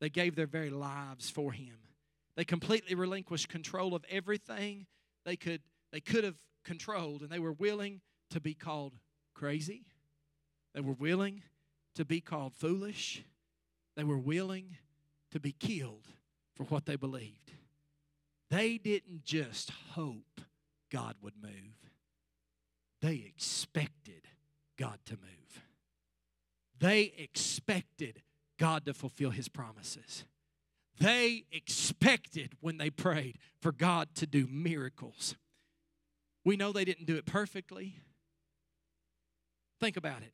[0.00, 1.78] they gave their very lives for Him.
[2.36, 4.86] They completely relinquished control of everything
[5.24, 5.60] they could,
[5.92, 8.94] they could have controlled, and they were willing to be called
[9.34, 9.84] crazy.
[10.74, 11.42] They were willing
[11.94, 13.24] to be called foolish.
[13.96, 14.76] They were willing
[15.32, 16.06] to be killed
[16.54, 17.52] for what they believed.
[18.50, 20.40] They didn't just hope
[20.90, 21.90] God would move,
[23.00, 24.28] they expected
[24.78, 25.62] God to move.
[26.78, 28.22] They expected
[28.58, 30.24] God to fulfill His promises.
[30.98, 35.36] They expected when they prayed for God to do miracles.
[36.44, 37.96] We know they didn't do it perfectly.
[39.80, 40.32] Think about it.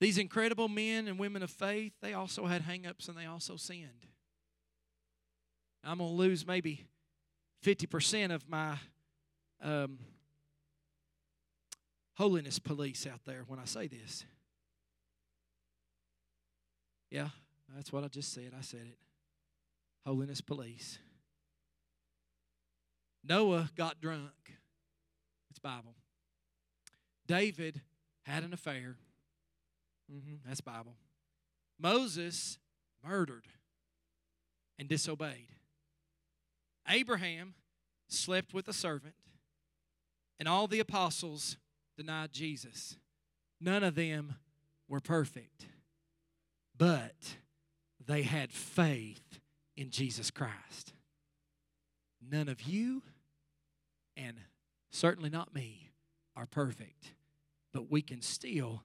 [0.00, 4.06] These incredible men and women of faith, they also had hangups and they also sinned.
[5.84, 6.86] I'm going to lose maybe
[7.64, 8.76] 50% of my
[9.62, 9.98] um,
[12.16, 14.24] holiness police out there when I say this.
[17.10, 17.28] Yeah,
[17.74, 18.52] that's what I just said.
[18.56, 18.98] I said it.
[20.06, 20.98] Holiness police.
[23.22, 24.32] Noah got drunk.
[25.50, 25.94] It's Bible.
[27.26, 27.80] David
[28.24, 28.96] had an affair.
[30.12, 30.96] Mm-hmm, that's Bible.
[31.78, 32.58] Moses
[33.06, 33.46] murdered
[34.78, 35.48] and disobeyed.
[36.88, 37.54] Abraham
[38.08, 39.14] slept with a servant,
[40.38, 41.56] and all the apostles
[41.96, 42.96] denied Jesus.
[43.60, 44.36] None of them
[44.88, 45.66] were perfect,
[46.76, 47.36] but
[48.10, 49.40] they had faith
[49.76, 50.92] in Jesus Christ.
[52.30, 53.02] None of you,
[54.16, 54.36] and
[54.90, 55.90] certainly not me,
[56.36, 57.12] are perfect,
[57.72, 58.82] but we can still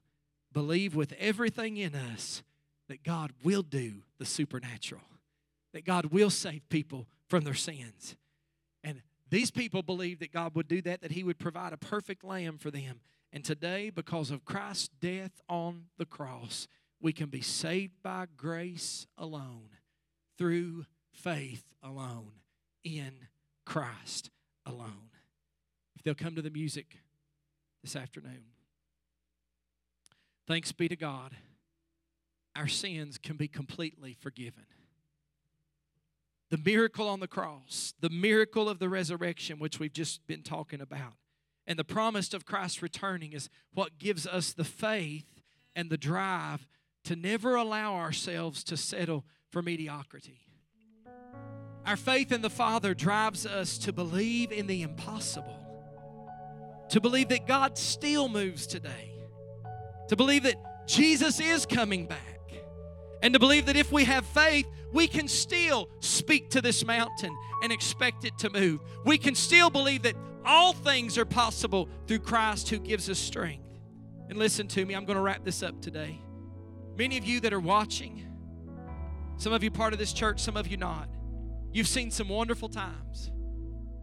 [0.52, 2.42] believe with everything in us
[2.88, 5.02] that God will do the supernatural,
[5.72, 8.16] that God will save people from their sins.
[8.84, 12.22] And these people believed that God would do that, that He would provide a perfect
[12.22, 13.00] lamb for them.
[13.32, 16.68] And today, because of Christ's death on the cross,
[17.00, 19.68] we can be saved by grace alone,
[20.38, 22.32] through faith alone,
[22.84, 23.12] in
[23.64, 24.30] Christ
[24.64, 25.10] alone.
[25.96, 26.98] If they'll come to the music
[27.82, 28.44] this afternoon.
[30.46, 31.32] Thanks be to God,
[32.54, 34.64] our sins can be completely forgiven.
[36.50, 40.80] The miracle on the cross, the miracle of the resurrection, which we've just been talking
[40.80, 41.14] about,
[41.66, 45.42] and the promise of Christ returning is what gives us the faith
[45.74, 46.68] and the drive
[47.06, 50.40] to never allow ourselves to settle for mediocrity.
[51.86, 55.56] Our faith in the Father drives us to believe in the impossible,
[56.90, 59.12] to believe that God still moves today,
[60.08, 60.56] to believe that
[60.88, 62.18] Jesus is coming back,
[63.22, 67.36] and to believe that if we have faith, we can still speak to this mountain
[67.62, 68.80] and expect it to move.
[69.04, 73.64] We can still believe that all things are possible through Christ who gives us strength.
[74.28, 76.20] And listen to me, I'm going to wrap this up today.
[76.96, 78.26] Many of you that are watching,
[79.36, 81.08] some of you part of this church, some of you not,
[81.72, 83.30] you've seen some wonderful times.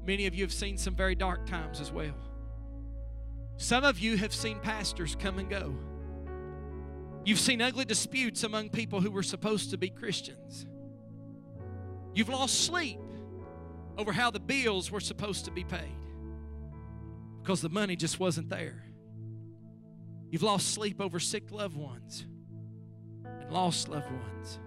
[0.06, 2.14] Many of you have seen some very dark times as well.
[3.58, 5.76] Some of you have seen pastors come and go.
[7.26, 10.68] You've seen ugly disputes among people who were supposed to be Christians.
[12.14, 13.00] You've lost sleep
[13.98, 15.98] over how the bills were supposed to be paid
[17.42, 18.84] because the money just wasn't there.
[20.30, 22.26] You've lost sleep over sick loved ones
[23.54, 24.60] lost loved ones.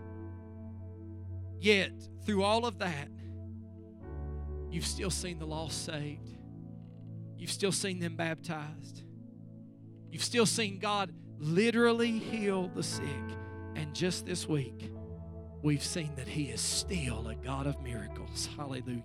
[1.58, 1.90] Yet,
[2.24, 3.08] through all of that,
[4.70, 6.30] you've still seen the lost saved.
[7.36, 9.02] You've still seen them baptized.
[10.10, 13.04] You've still seen God literally heal the sick.
[13.74, 14.90] And just this week,
[15.62, 18.48] we've seen that He is still a God of miracles.
[18.56, 19.02] Hallelujah.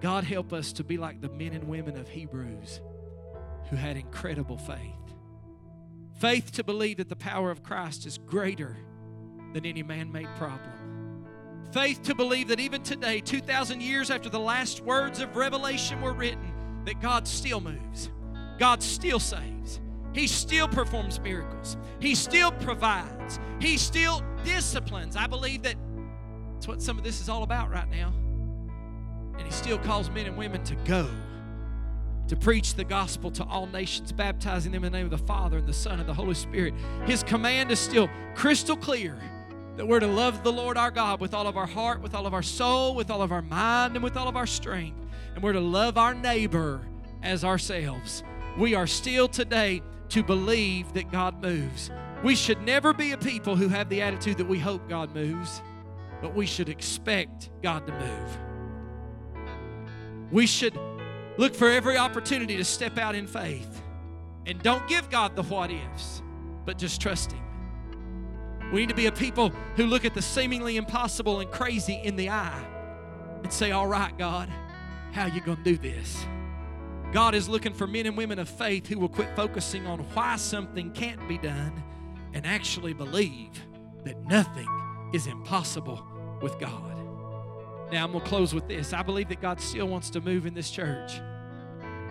[0.00, 2.80] God, help us to be like the men and women of Hebrews
[3.70, 5.13] who had incredible faith.
[6.14, 8.76] Faith to believe that the power of Christ is greater
[9.52, 10.70] than any man made problem.
[11.72, 16.12] Faith to believe that even today, 2,000 years after the last words of Revelation were
[16.12, 16.52] written,
[16.84, 18.10] that God still moves,
[18.58, 19.80] God still saves,
[20.12, 25.16] He still performs miracles, He still provides, He still disciplines.
[25.16, 25.74] I believe that
[26.52, 28.12] that's what some of this is all about right now.
[29.36, 31.10] And He still calls men and women to go
[32.28, 35.58] to preach the gospel to all nations, baptizing them in the name of the Father
[35.58, 36.74] and the Son and the Holy Spirit.
[37.06, 39.18] His command is still crystal clear
[39.76, 42.26] that we're to love the Lord our God with all of our heart, with all
[42.26, 44.98] of our soul, with all of our mind, and with all of our strength.
[45.34, 46.80] And we're to love our neighbor
[47.22, 48.22] as ourselves.
[48.56, 51.90] We are still today to believe that God moves.
[52.22, 55.60] We should never be a people who have the attitude that we hope God moves,
[56.22, 58.38] but we should expect God to move.
[60.30, 60.78] We should
[61.36, 63.82] look for every opportunity to step out in faith
[64.46, 66.22] and don't give God the what ifs,
[66.64, 67.40] but just trust Him.
[68.72, 72.16] We need to be a people who look at the seemingly impossible and crazy in
[72.16, 72.64] the eye
[73.42, 74.48] and say, All right, God,
[75.12, 76.24] how you going to do this?
[77.12, 80.34] God is looking for men and women of faith who will quit focusing on why
[80.36, 81.82] something can't be done
[82.32, 83.50] and actually believe
[84.04, 84.68] that nothing
[85.12, 86.04] is impossible
[86.42, 87.03] with God.
[87.92, 88.92] Now, I'm going to close with this.
[88.92, 91.20] I believe that God still wants to move in this church.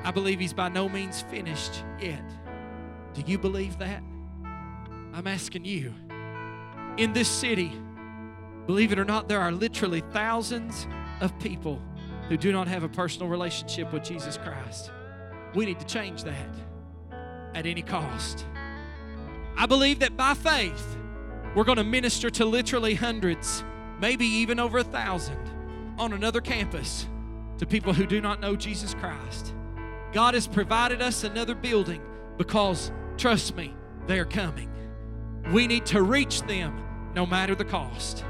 [0.04, 2.24] I believe He's by no means finished yet.
[3.14, 4.02] Do you believe that?
[5.14, 5.94] I'm asking you.
[6.98, 7.72] In this city,
[8.66, 10.88] believe it or not, there are literally thousands
[11.22, 11.82] of people
[12.30, 14.92] who do not have a personal relationship with Jesus Christ.
[15.54, 16.56] We need to change that
[17.54, 18.46] at any cost.
[19.56, 20.98] I believe that by faith,
[21.56, 23.64] we're going to minister to literally hundreds,
[24.00, 25.38] maybe even over a thousand,
[25.98, 27.08] on another campus
[27.58, 29.54] to people who do not know Jesus Christ.
[30.12, 32.02] God has provided us another building
[32.38, 33.74] because, trust me,
[34.08, 34.70] they're coming.
[35.52, 36.84] We need to reach them
[37.16, 38.24] no matter the cost.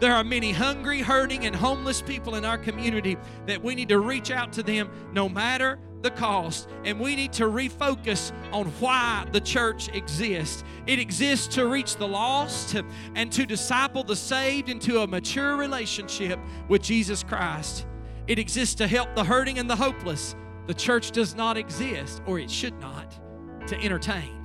[0.00, 4.00] There are many hungry, hurting, and homeless people in our community that we need to
[4.00, 6.68] reach out to them no matter the cost.
[6.84, 10.62] And we need to refocus on why the church exists.
[10.86, 12.76] It exists to reach the lost
[13.16, 16.38] and to disciple the saved into a mature relationship
[16.68, 17.86] with Jesus Christ.
[18.28, 20.36] It exists to help the hurting and the hopeless.
[20.66, 23.18] The church does not exist, or it should not,
[23.66, 24.40] to entertain.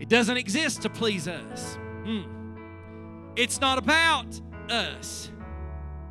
[0.00, 1.78] It doesn't exist to please us.
[2.04, 2.22] Hmm.
[3.36, 5.30] It's not about us.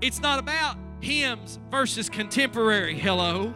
[0.01, 2.97] It's not about hymns versus contemporary.
[2.97, 3.53] Hello.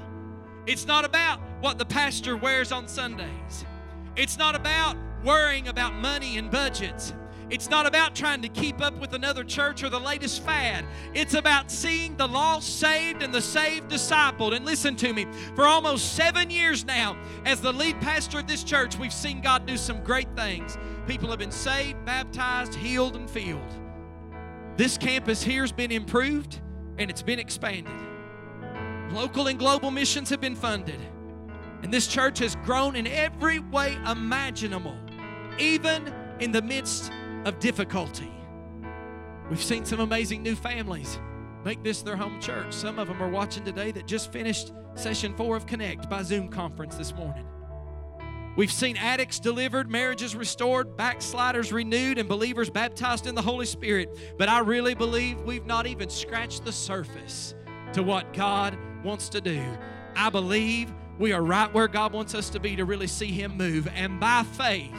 [0.68, 3.66] It's not about what the pastor wears on Sundays.
[4.16, 7.14] It's not about worrying about money and budgets.
[7.50, 10.86] It's not about trying to keep up with another church or the latest fad.
[11.14, 14.56] It's about seeing the lost saved and the saved discipled.
[14.56, 18.64] And listen to me, for almost seven years now, as the lead pastor of this
[18.64, 20.78] church, we've seen God do some great things.
[21.08, 23.60] People have been saved, baptized, healed, and filled.
[24.78, 26.62] This campus here has been improved
[26.98, 27.92] and it's been expanded.
[29.14, 31.00] Local and global missions have been funded.
[31.84, 34.96] And this church has grown in every way imaginable,
[35.60, 37.12] even in the midst
[37.46, 38.32] of difficulty.
[39.50, 41.20] We've seen some amazing new families
[41.66, 42.74] make this their home church.
[42.74, 46.48] Some of them are watching today that just finished session four of Connect by Zoom
[46.48, 47.46] conference this morning.
[48.56, 54.38] We've seen addicts delivered, marriages restored, backsliders renewed, and believers baptized in the Holy Spirit.
[54.38, 57.56] But I really believe we've not even scratched the surface
[57.94, 59.64] to what God wants to do.
[60.16, 63.58] I believe we are right where God wants us to be to really see Him
[63.58, 63.88] move.
[63.94, 64.94] And by faith,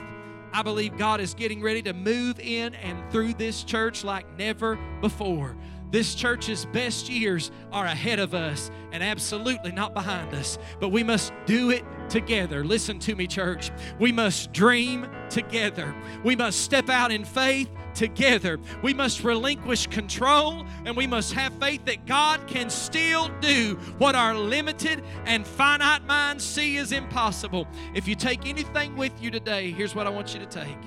[0.53, 4.79] I believe God is getting ready to move in and through this church like never
[5.01, 5.57] before.
[5.91, 11.03] This church's best years are ahead of us and absolutely not behind us, but we
[11.03, 12.65] must do it together.
[12.65, 13.71] Listen to me, church.
[13.99, 15.95] We must dream together.
[16.25, 18.59] We must step out in faith together.
[18.83, 24.15] We must relinquish control and we must have faith that God can still do what
[24.15, 27.67] our limited and finite minds see as impossible.
[27.95, 30.79] If you take anything with you today, here's what I want you to take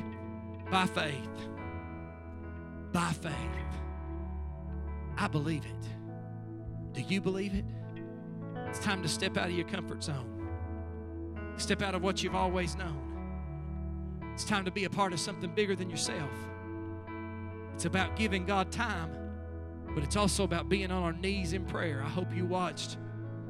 [0.70, 1.30] by faith.
[2.92, 3.34] By faith.
[5.18, 6.94] I believe it.
[6.94, 7.66] Do you believe it?
[8.68, 10.32] It's time to step out of your comfort zone.
[11.58, 13.02] Step out of what you've always known.
[14.34, 16.30] It's time to be a part of something bigger than yourself.
[17.76, 19.12] It's about giving God time,
[19.94, 22.02] but it's also about being on our knees in prayer.
[22.04, 22.98] I hope you watched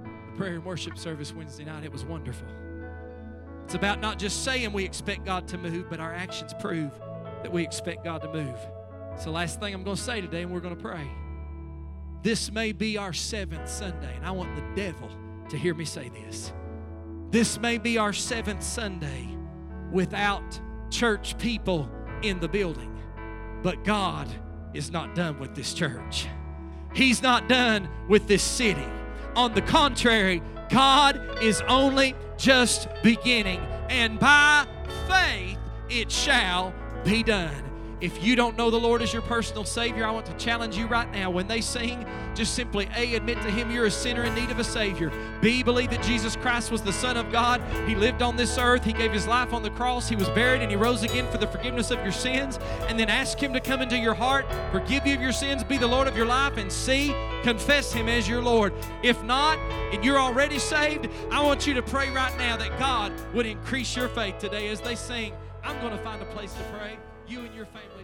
[0.03, 1.83] the prayer and worship service Wednesday night.
[1.83, 2.47] It was wonderful.
[3.63, 6.91] It's about not just saying we expect God to move, but our actions prove
[7.43, 8.57] that we expect God to move.
[9.13, 11.07] It's the last thing I'm going to say today, and we're going to pray.
[12.23, 15.09] This may be our seventh Sunday, and I want the devil
[15.49, 16.51] to hear me say this.
[17.29, 19.27] This may be our seventh Sunday
[19.91, 20.59] without
[20.89, 21.89] church people
[22.23, 22.95] in the building,
[23.65, 24.27] but God
[24.75, 26.27] is not done with this church.
[26.93, 28.85] He's not done with this city.
[29.35, 33.59] On the contrary, God is only just beginning,
[33.89, 34.67] and by
[35.07, 35.57] faith
[35.89, 37.74] it shall be done.
[38.01, 40.85] If you don't know the Lord as your personal Savior, I want to challenge you
[40.85, 41.29] right now.
[41.29, 44.59] When they sing, just simply A, admit to Him you're a sinner in need of
[44.59, 45.13] a Savior.
[45.41, 47.61] B, believe that Jesus Christ was the Son of God.
[47.87, 50.61] He lived on this earth, He gave His life on the cross, He was buried,
[50.61, 52.59] and He rose again for the forgiveness of your sins.
[52.89, 55.77] And then ask Him to come into your heart, forgive you of your sins, be
[55.77, 58.73] the Lord of your life, and C, confess Him as your Lord.
[59.03, 59.57] If not,
[59.93, 63.95] and you're already saved, I want you to pray right now that God would increase
[63.95, 65.31] your faith today as they sing.
[65.63, 66.97] I'm going to find a place to pray.
[67.27, 67.94] You and your family.